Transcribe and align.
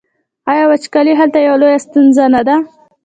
آیا 0.51 0.63
وچکالي 0.69 1.13
هلته 1.19 1.37
یوه 1.45 1.59
لویه 1.61 1.79
ستونزه 1.85 2.25
نه 2.33 2.41
ده؟ 2.47 2.55